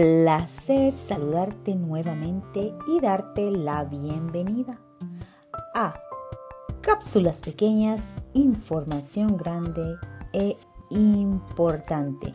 [0.00, 4.80] placer saludarte nuevamente y darte la bienvenida
[5.74, 5.92] a
[6.80, 9.96] Cápsulas pequeñas, información grande
[10.32, 10.56] e
[10.88, 12.34] importante.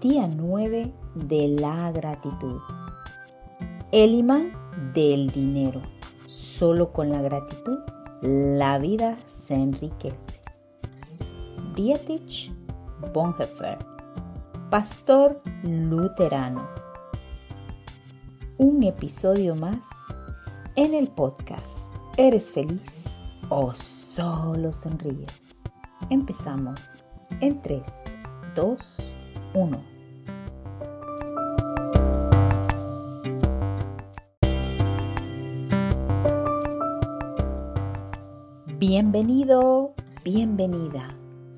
[0.00, 2.58] Día 9 de la gratitud.
[3.92, 4.50] El imán
[4.92, 5.80] del dinero.
[6.26, 7.78] Solo con la gratitud
[8.20, 10.40] la vida se enriquece.
[11.76, 12.52] Dietrich
[13.12, 13.93] Bonhoeffer
[14.74, 16.68] pastor luterano.
[18.58, 19.86] Un episodio más
[20.74, 21.94] en el podcast.
[22.16, 25.54] ¿Eres feliz o solo sonríes?
[26.10, 27.04] Empezamos
[27.40, 27.86] en 3,
[28.56, 29.16] 2,
[29.54, 29.84] 1.
[38.80, 39.94] Bienvenido,
[40.24, 41.06] bienvenida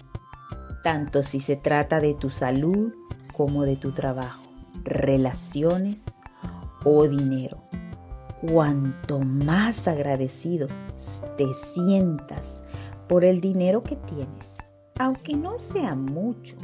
[0.84, 2.94] tanto si se trata de tu salud
[3.34, 4.44] como de tu trabajo,
[4.84, 6.20] relaciones
[6.84, 7.58] o dinero.
[8.42, 10.68] Cuanto más agradecido
[11.38, 12.64] te sientas
[13.08, 14.58] por el dinero que tienes,
[14.98, 16.58] aunque no sea mucho,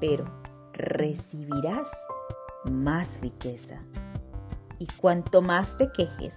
[0.00, 0.24] pero
[0.72, 1.88] recibirás
[2.64, 3.80] más riqueza.
[4.78, 6.34] Y cuanto más te quejes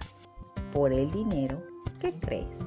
[0.72, 1.62] por el dinero,
[2.00, 2.60] ¿qué crees?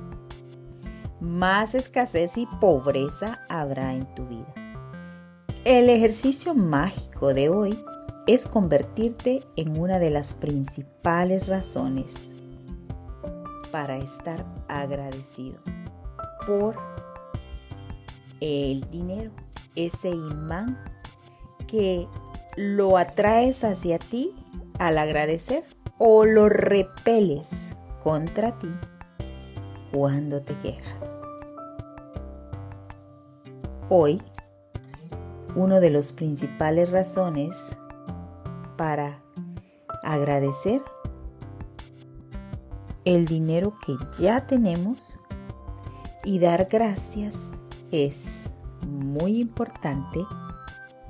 [1.20, 4.54] Más escasez y pobreza habrá en tu vida.
[5.66, 7.84] El ejercicio mágico de hoy
[8.28, 12.32] es convertirte en una de las principales razones
[13.72, 15.60] para estar agradecido
[16.46, 16.76] por
[18.40, 19.32] el dinero,
[19.76, 20.82] ese imán
[21.68, 22.08] que
[22.56, 24.34] lo atraes hacia ti
[24.80, 25.64] al agradecer
[25.98, 28.72] o lo repeles contra ti
[29.92, 31.19] cuando te quejas.
[33.92, 34.22] Hoy,
[35.56, 37.76] uno de los principales razones
[38.78, 39.24] para
[40.04, 40.84] agradecer
[43.04, 45.20] el dinero que ya tenemos
[46.24, 47.54] y dar gracias
[47.92, 48.54] es
[48.88, 50.20] muy importante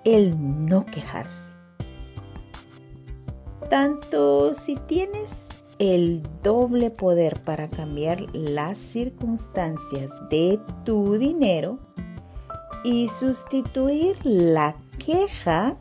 [0.05, 1.51] el no quejarse.
[3.69, 11.88] Tanto si tienes el doble poder para cambiar las circunstancias de tu dinero,
[12.83, 14.75] y sustituir la
[15.05, 15.75] queja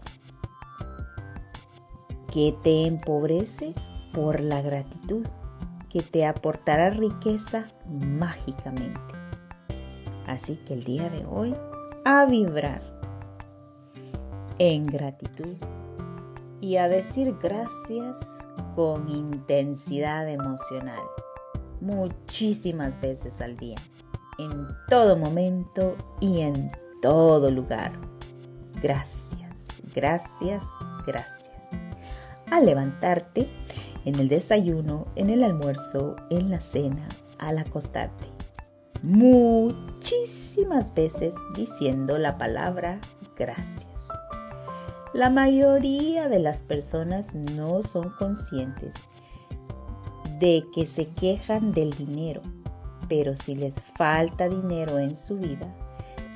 [2.32, 3.74] que te empobrece
[4.12, 5.26] por la gratitud
[5.88, 8.98] que te aportará riqueza mágicamente.
[10.26, 11.54] Así que el día de hoy,
[12.04, 12.82] a vibrar
[14.58, 15.56] en gratitud
[16.60, 21.00] y a decir gracias con intensidad emocional
[21.80, 23.76] muchísimas veces al día,
[24.38, 26.70] en todo momento y en
[27.00, 27.92] todo lugar.
[28.82, 30.64] Gracias, gracias,
[31.06, 31.48] gracias.
[32.50, 33.48] Al levantarte,
[34.04, 37.08] en el desayuno, en el almuerzo, en la cena,
[37.38, 38.26] al acostarte.
[39.02, 42.98] Muchísimas veces diciendo la palabra
[43.36, 43.86] gracias.
[45.14, 48.94] La mayoría de las personas no son conscientes
[50.38, 52.42] de que se quejan del dinero,
[53.08, 55.74] pero si les falta dinero en su vida,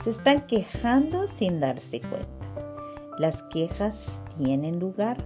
[0.03, 2.27] se están quejando sin darse cuenta.
[3.19, 5.17] Las quejas tienen lugar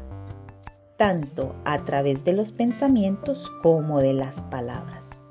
[0.98, 5.22] tanto a través de los pensamientos como de las palabras.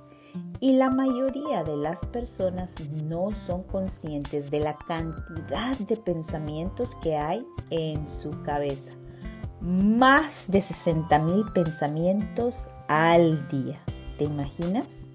[0.60, 7.16] Y la mayoría de las personas no son conscientes de la cantidad de pensamientos que
[7.16, 8.94] hay en su cabeza.
[9.62, 13.80] Más de 60 mil pensamientos al día.
[14.18, 15.09] ¿Te imaginas?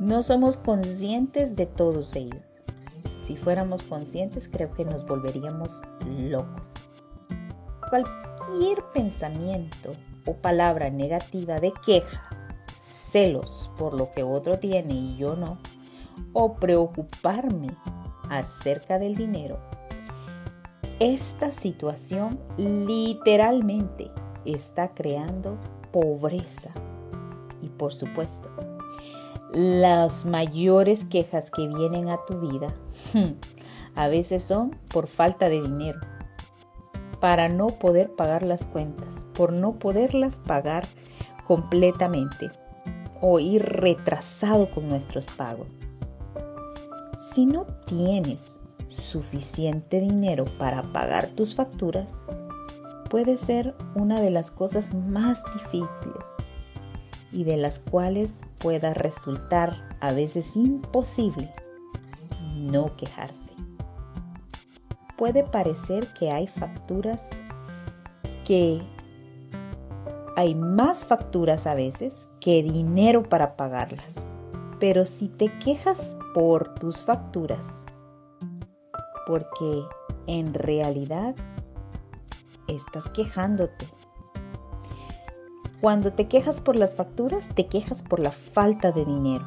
[0.00, 2.59] No somos conscientes de todos ellos.
[3.20, 6.74] Si fuéramos conscientes, creo que nos volveríamos locos.
[7.90, 9.92] Cualquier pensamiento
[10.24, 12.30] o palabra negativa de queja,
[12.76, 15.58] celos por lo que otro tiene y yo no,
[16.32, 17.68] o preocuparme
[18.30, 19.58] acerca del dinero,
[20.98, 24.10] esta situación literalmente
[24.46, 25.58] está creando
[25.92, 26.70] pobreza
[27.60, 28.50] y por supuesto
[29.52, 32.74] las mayores quejas que vienen a tu vida,
[33.94, 36.00] A veces son por falta de dinero,
[37.20, 40.84] para no poder pagar las cuentas, por no poderlas pagar
[41.46, 42.50] completamente
[43.20, 45.80] o ir retrasado con nuestros pagos.
[47.18, 52.12] Si no tienes suficiente dinero para pagar tus facturas,
[53.10, 56.24] puede ser una de las cosas más difíciles
[57.32, 61.52] y de las cuales pueda resultar a veces imposible
[62.54, 63.54] no quejarse.
[65.16, 67.30] Puede parecer que hay facturas
[68.44, 68.82] que
[70.36, 74.16] hay más facturas a veces que dinero para pagarlas.
[74.78, 77.84] Pero si te quejas por tus facturas,
[79.26, 79.84] porque
[80.26, 81.36] en realidad
[82.66, 83.86] estás quejándote.
[85.80, 89.46] Cuando te quejas por las facturas, te quejas por la falta de dinero.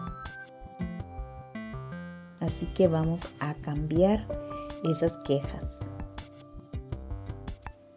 [2.40, 4.26] Así que vamos a cambiar
[4.84, 5.82] esas quejas.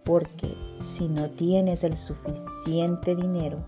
[0.04, 3.64] Porque si no tienes el suficiente dinero,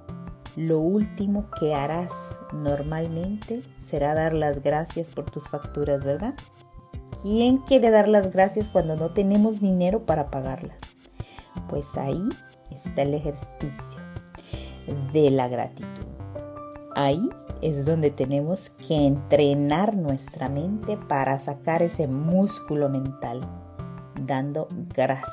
[0.55, 6.35] lo último que harás normalmente será dar las gracias por tus facturas, ¿verdad?
[7.23, 10.79] ¿Quién quiere dar las gracias cuando no tenemos dinero para pagarlas?
[11.71, 12.29] Pues ahí
[12.71, 14.08] está el ejercicio
[15.13, 16.07] de la gratitud.
[16.95, 17.29] Ahí
[17.61, 23.41] es donde tenemos que entrenar nuestra mente para sacar ese músculo mental,
[24.23, 25.29] dando gracias.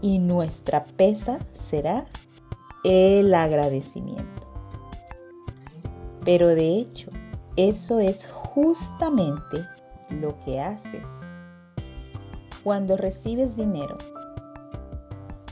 [0.00, 2.06] Y nuestra pesa será
[2.84, 4.42] el agradecimiento.
[6.24, 7.10] Pero de hecho,
[7.56, 9.66] eso es justamente
[10.08, 11.08] lo que haces
[12.62, 13.96] cuando recibes dinero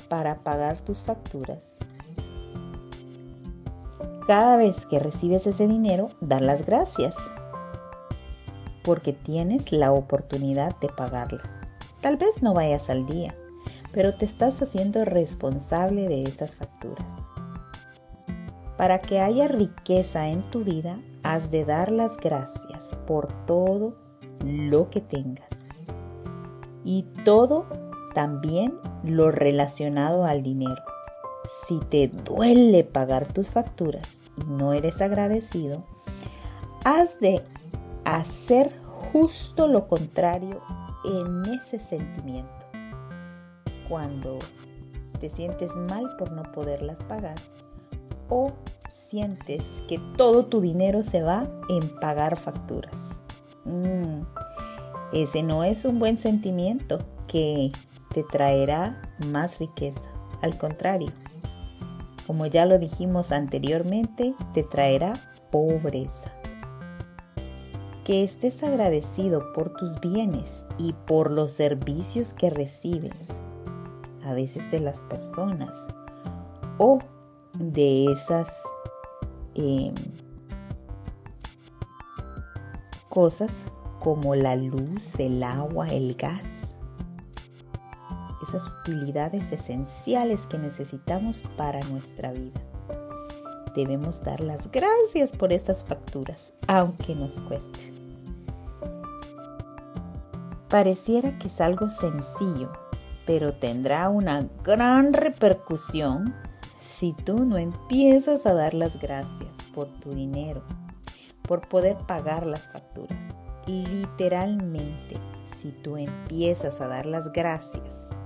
[0.09, 1.79] para pagar tus facturas
[4.27, 7.17] cada vez que recibes ese dinero, dar las gracias
[8.83, 11.69] porque tienes la oportunidad de pagarlas.
[12.01, 13.35] Tal vez no vayas al día,
[13.93, 17.13] pero te estás haciendo responsable de esas facturas.
[18.77, 23.97] Para que haya riqueza en tu vida, has de dar las gracias por todo
[24.45, 25.51] lo que tengas.
[26.83, 27.67] Y todo
[28.15, 28.73] también
[29.05, 30.83] lo relacionado al dinero.
[31.45, 35.85] Si te duele pagar tus facturas, no eres agradecido,
[36.85, 37.43] has de
[38.05, 38.73] hacer
[39.13, 40.63] justo lo contrario
[41.05, 42.53] en ese sentimiento.
[43.89, 44.39] Cuando
[45.19, 47.37] te sientes mal por no poderlas pagar
[48.29, 48.53] o
[48.89, 53.21] sientes que todo tu dinero se va en pagar facturas.
[53.65, 54.23] Mm,
[55.13, 57.71] ese no es un buen sentimiento que
[58.15, 60.09] te traerá más riqueza.
[60.43, 61.13] Al contrario,
[62.31, 65.15] como ya lo dijimos anteriormente, te traerá
[65.51, 66.31] pobreza.
[68.05, 73.37] Que estés agradecido por tus bienes y por los servicios que recibes,
[74.25, 75.89] a veces de las personas
[76.79, 77.01] o
[77.55, 78.63] de esas
[79.57, 79.93] em,
[83.09, 83.67] cosas
[83.99, 86.77] como la luz, el agua, el gas
[88.43, 92.61] esas utilidades esenciales que necesitamos para nuestra vida.
[93.75, 97.95] Debemos dar las gracias por estas facturas, aunque nos cueste.
[100.69, 102.71] Pareciera que es algo sencillo,
[103.27, 106.35] pero tendrá una gran repercusión
[106.81, 110.63] si tú no empiezas a dar las gracias por tu dinero,
[111.43, 113.25] por poder pagar las facturas.
[113.67, 118.17] Literalmente, si tú empiezas a dar las gracias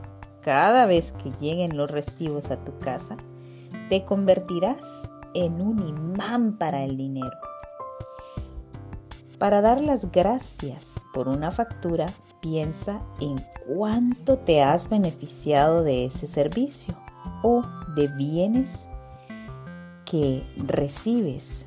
[0.44, 3.16] cada vez que lleguen los recibos a tu casa,
[3.88, 7.36] te convertirás en un imán para el dinero.
[9.38, 12.06] Para dar las gracias por una factura,
[12.40, 13.36] piensa en
[13.66, 16.94] cuánto te has beneficiado de ese servicio
[17.42, 17.62] o
[17.96, 18.86] de bienes
[20.04, 21.66] que recibes.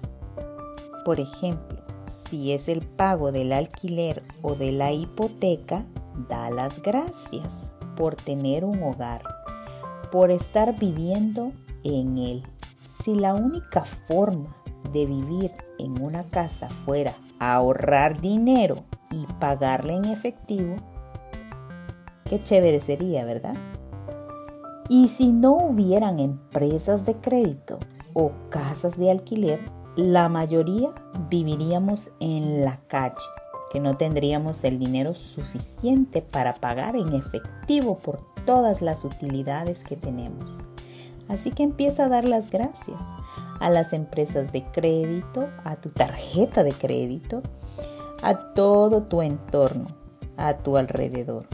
[1.04, 5.84] Por ejemplo, si es el pago del alquiler o de la hipoteca,
[6.30, 9.24] da las gracias por tener un hogar,
[10.12, 11.52] por estar viviendo
[11.84, 12.44] en él.
[12.78, 14.56] Si la única forma
[14.94, 20.76] de vivir en una casa fuera ahorrar dinero y pagarle en efectivo,
[22.26, 23.56] qué chévere sería, ¿verdad?
[24.90, 27.80] Y si no hubieran empresas de crédito
[28.14, 29.60] o casas de alquiler,
[29.98, 30.92] la mayoría
[31.30, 33.16] viviríamos en la calle
[33.72, 39.96] que no tendríamos el dinero suficiente para pagar en efectivo por todas las utilidades que
[39.96, 40.60] tenemos.
[41.28, 43.02] Así que empieza a dar las gracias
[43.60, 47.42] a las empresas de crédito, a tu tarjeta de crédito,
[48.22, 49.88] a todo tu entorno,
[50.38, 51.48] a tu alrededor,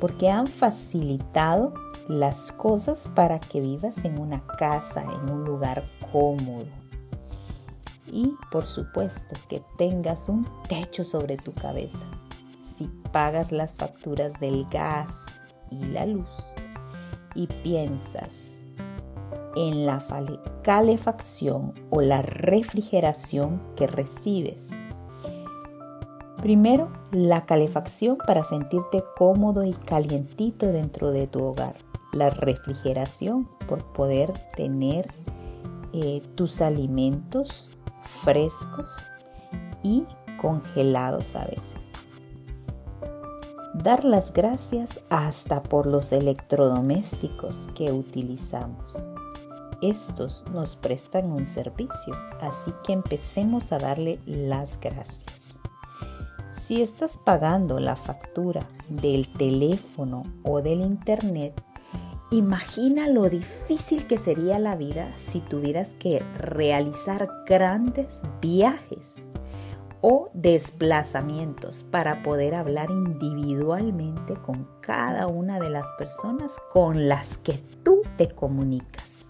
[0.00, 1.74] porque han facilitado
[2.08, 6.79] las cosas para que vivas en una casa, en un lugar cómodo.
[8.12, 12.06] Y por supuesto que tengas un techo sobre tu cabeza.
[12.60, 16.28] Si pagas las facturas del gas y la luz
[17.34, 18.60] y piensas
[19.56, 20.02] en la
[20.62, 24.70] calefacción o la refrigeración que recibes.
[26.40, 31.76] Primero, la calefacción para sentirte cómodo y calientito dentro de tu hogar
[32.12, 35.08] la refrigeración por poder tener
[35.92, 39.08] eh, tus alimentos frescos
[39.82, 40.04] y
[40.40, 41.92] congelados a veces.
[43.74, 49.08] Dar las gracias hasta por los electrodomésticos que utilizamos.
[49.80, 55.58] Estos nos prestan un servicio, así que empecemos a darle las gracias.
[56.52, 61.62] Si estás pagando la factura del teléfono o del internet,
[62.32, 69.16] Imagina lo difícil que sería la vida si tuvieras que realizar grandes viajes
[70.00, 77.54] o desplazamientos para poder hablar individualmente con cada una de las personas con las que
[77.82, 79.28] tú te comunicas.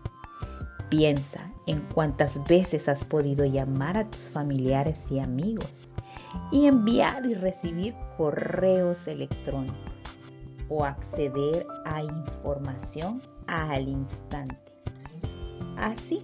[0.90, 5.90] Piensa en cuántas veces has podido llamar a tus familiares y amigos
[6.52, 10.19] y enviar y recibir correos electrónicos
[10.70, 14.56] o acceder a información al instante.
[15.76, 16.22] Así,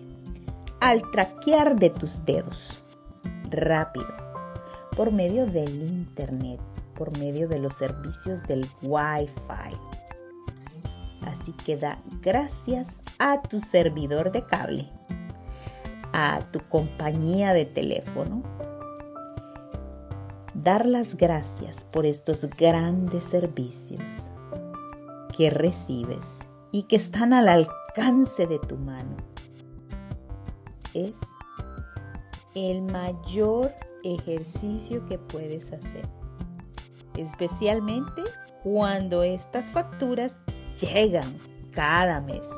[0.80, 2.82] al traquear de tus dedos,
[3.50, 4.06] rápido,
[4.96, 6.60] por medio del Internet,
[6.94, 9.76] por medio de los servicios del Wi-Fi.
[11.22, 14.88] Así que da gracias a tu servidor de cable,
[16.12, 18.44] a tu compañía de teléfono,
[20.54, 24.30] dar las gracias por estos grandes servicios
[25.36, 29.16] que recibes y que están al alcance de tu mano.
[30.94, 31.18] Es
[32.54, 36.08] el mayor ejercicio que puedes hacer,
[37.16, 38.22] especialmente
[38.62, 40.42] cuando estas facturas
[40.80, 41.38] llegan
[41.72, 42.50] cada mes.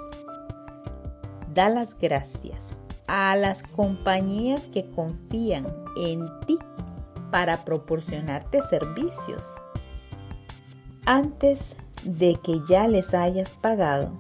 [1.53, 5.67] Da las gracias a las compañías que confían
[5.97, 6.59] en ti
[7.33, 9.45] para proporcionarte servicios.
[11.05, 14.11] Antes de que ya les hayas pagado,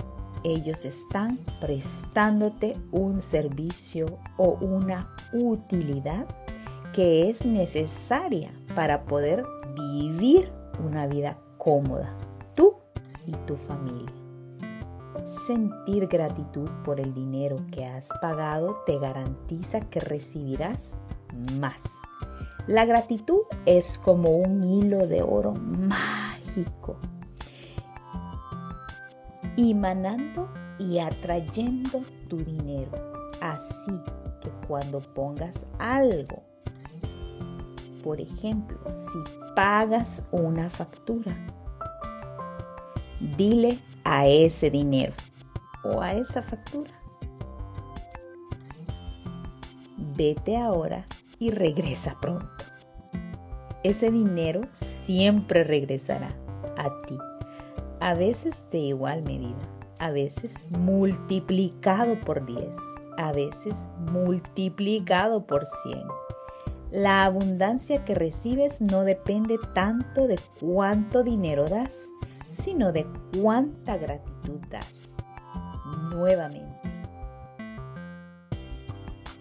[0.44, 4.06] ellos están prestándote un servicio
[4.37, 6.26] o una utilidad
[6.92, 9.44] que es necesaria para poder
[9.75, 10.50] vivir
[10.85, 12.16] una vida cómoda,
[12.54, 12.76] tú
[13.26, 14.14] y tu familia.
[15.25, 20.94] Sentir gratitud por el dinero que has pagado te garantiza que recibirás
[21.58, 21.85] más.
[22.66, 26.97] La gratitud es como un hilo de oro mágico
[29.59, 30.49] emanando
[30.79, 32.93] y atrayendo tu dinero.
[33.41, 34.00] Así
[34.41, 36.43] que cuando pongas algo,
[38.05, 39.19] por ejemplo, si
[39.55, 41.35] pagas una factura,
[43.37, 45.12] dile a ese dinero
[45.83, 46.93] o a esa factura,
[49.97, 51.05] vete ahora
[51.38, 52.47] y regresa pronto.
[53.83, 56.29] Ese dinero siempre regresará
[56.77, 57.17] a ti
[58.09, 59.59] a veces de igual medida,
[59.99, 62.75] a veces multiplicado por 10,
[63.19, 66.05] a veces multiplicado por 100.
[66.91, 72.07] La abundancia que recibes no depende tanto de cuánto dinero das,
[72.49, 73.07] sino de
[73.38, 75.17] cuánta gratitud das.
[76.11, 76.67] Nuevamente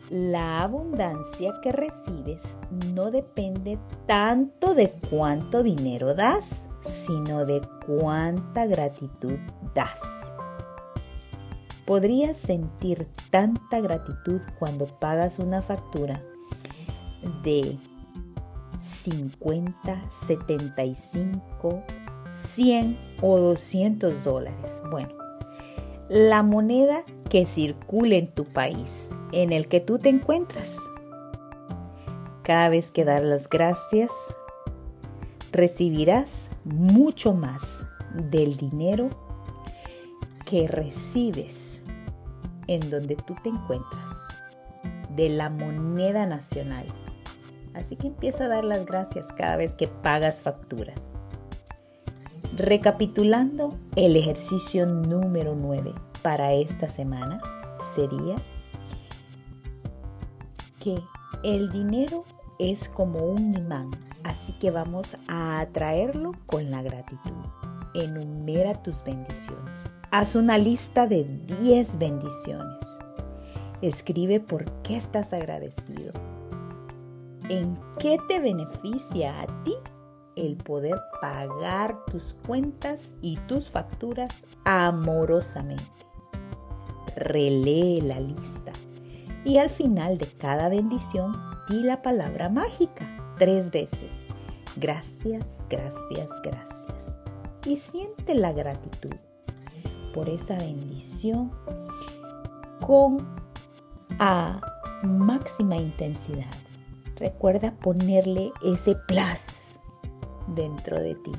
[0.10, 2.58] la abundancia que recibes
[2.94, 9.38] no depende tanto de cuánto dinero das, sino de cuánta gratitud
[9.74, 10.34] das.
[11.86, 16.22] Podrías sentir tanta gratitud cuando pagas una factura
[17.44, 17.78] de
[18.78, 21.84] 50, 75,
[22.28, 24.82] 100 o 200 dólares.
[24.92, 25.17] Bueno,
[26.10, 30.80] la moneda que circule en tu país en el que tú te encuentras.
[32.44, 34.12] Cada vez que dar las gracias,
[35.52, 39.10] recibirás mucho más del dinero
[40.46, 41.82] que recibes
[42.68, 44.28] en donde tú te encuentras,
[45.16, 46.86] de la moneda nacional.
[47.74, 51.18] Así que empieza a dar las gracias cada vez que pagas facturas.
[52.58, 57.40] Recapitulando el ejercicio número 9 para esta semana
[57.96, 58.36] sería
[60.80, 61.00] que
[61.44, 62.26] el dinero
[62.60, 63.92] es como un imán
[64.28, 67.32] Así que vamos a atraerlo con la gratitud.
[67.94, 69.94] Enumera tus bendiciones.
[70.12, 72.84] Haz una lista de 10 bendiciones.
[73.82, 76.12] Escribe por qué estás agradecido.
[77.48, 79.76] ¿En qué te beneficia a ti
[80.38, 85.84] el poder pagar tus cuentas y tus facturas amorosamente?
[87.15, 88.72] Relee la lista
[89.44, 91.36] y al final de cada bendición
[91.70, 94.25] di la palabra mágica tres veces.
[94.75, 97.17] Gracias, gracias, gracias.
[97.65, 99.15] Y siente la gratitud
[100.13, 101.51] por esa bendición
[102.82, 103.27] con
[104.20, 104.62] a
[105.03, 106.51] máxima intensidad.
[107.15, 109.79] Recuerda ponerle ese plus
[110.48, 111.32] dentro de ti.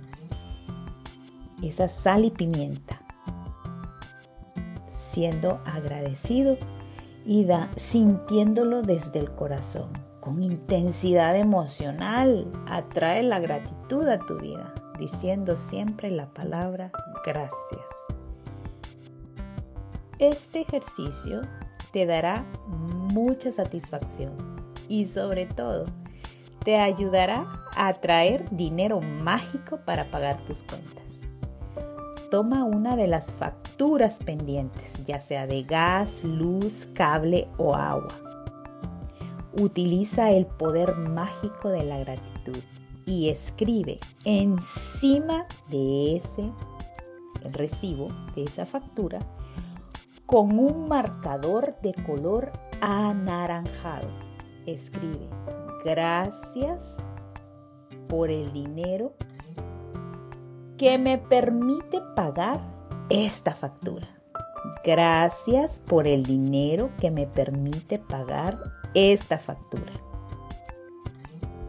[1.63, 3.01] Esa sal y pimienta.
[4.87, 6.57] Siendo agradecido
[7.25, 9.89] y da, sintiéndolo desde el corazón
[10.21, 12.51] con intensidad emocional.
[12.67, 16.93] Atrae la gratitud a tu vida, diciendo siempre la palabra
[17.25, 17.83] gracias.
[20.19, 21.43] Este ejercicio
[21.93, 24.33] te dará mucha satisfacción
[24.89, 25.87] y sobre todo
[26.65, 27.47] te ayudará
[27.77, 31.23] a atraer dinero mágico para pagar tus cuentas.
[32.31, 38.29] Toma una de las facturas pendientes, ya sea de gas, luz, cable o agua
[39.61, 42.63] Utiliza el poder mágico de la gratitud
[43.07, 46.53] y escribe encima de ese
[47.43, 49.19] recibo, de esa factura,
[50.27, 54.09] con un marcador de color anaranjado.
[54.67, 55.29] Escribe,
[55.85, 56.99] gracias
[58.09, 59.13] por el dinero
[60.77, 62.61] que me permite pagar
[63.11, 64.09] esta factura.
[64.85, 68.59] Gracias por el dinero que me permite pagar
[68.95, 69.93] esta factura.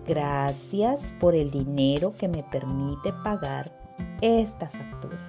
[0.08, 3.72] Gracias por el dinero que me permite pagar
[4.22, 5.19] esta factura.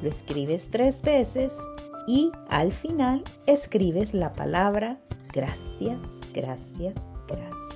[0.00, 1.58] Lo escribes tres veces
[2.06, 4.98] y al final escribes la palabra
[5.32, 7.67] gracias, gracias, gracias.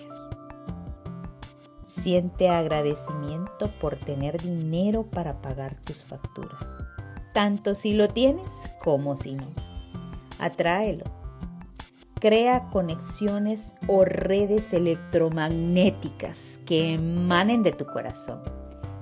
[1.95, 6.83] Siente agradecimiento por tener dinero para pagar tus facturas,
[7.35, 9.49] tanto si lo tienes como si no.
[10.39, 11.05] Atráelo
[12.19, 18.41] crea conexiones o redes electromagnéticas que emanen de tu corazón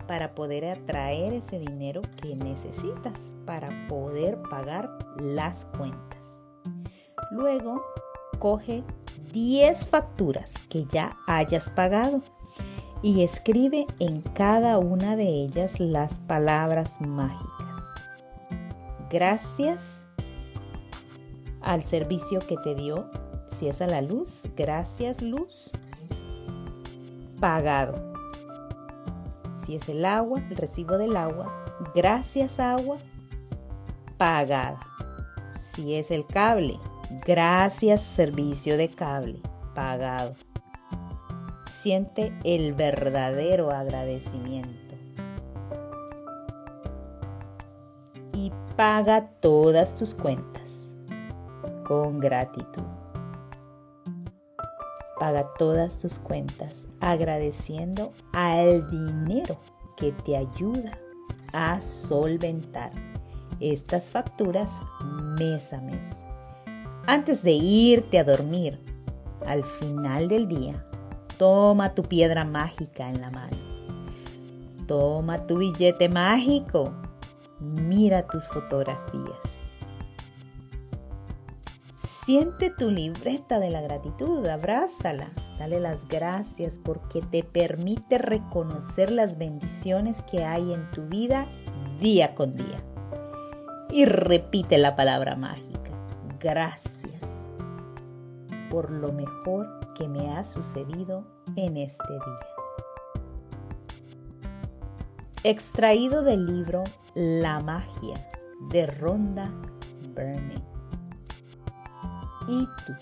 [0.08, 6.42] para poder atraer ese dinero que necesitas para poder pagar las cuentas.
[7.30, 7.84] Luego,
[8.40, 8.82] coge
[9.32, 12.22] 10 facturas que ya hayas pagado
[13.02, 17.76] y escribe en cada una de ellas las palabras mágicas.
[19.10, 20.06] Gracias
[21.60, 23.10] al servicio que te dio.
[23.46, 25.70] Si es a la luz, gracias luz,
[27.40, 28.12] pagado.
[29.54, 31.52] Si es el agua, el recibo del agua,
[31.94, 32.98] gracias agua,
[34.16, 34.80] pagada.
[35.50, 36.78] Si es el cable,
[37.26, 39.40] gracias servicio de cable,
[39.74, 40.34] pagado.
[41.70, 44.96] Siente el verdadero agradecimiento.
[48.32, 50.92] Y paga todas tus cuentas
[51.86, 52.82] con gratitud.
[55.20, 59.56] Paga todas tus cuentas agradeciendo al dinero
[59.96, 60.90] que te ayuda
[61.52, 62.90] a solventar
[63.60, 64.80] estas facturas
[65.38, 66.26] mes a mes.
[67.06, 68.80] Antes de irte a dormir,
[69.46, 70.84] al final del día,
[71.40, 73.56] toma tu piedra mágica en la mano.
[74.86, 76.92] Toma tu billete mágico.
[77.60, 79.64] Mira tus fotografías
[81.96, 89.38] Siente tu libreta de la gratitud, abrázala, dale las gracias porque te permite reconocer las
[89.38, 91.48] bendiciones que hay en tu vida
[91.98, 92.84] día con día.
[93.90, 95.90] Y repite la palabra mágica,
[96.38, 97.50] gracias
[98.70, 102.48] por lo mejor que me ha sucedido en este día.
[105.44, 106.84] Extraído del libro
[107.14, 108.26] La magia
[108.70, 109.52] de Ronda
[110.14, 110.64] Burney.
[112.48, 112.92] ¿Y tú?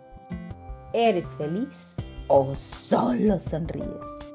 [0.93, 4.28] ¿Eres feliz o solo sonríes?